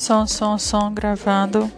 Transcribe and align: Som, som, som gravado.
Som, 0.00 0.26
som, 0.26 0.58
som 0.58 0.94
gravado. 0.94 1.68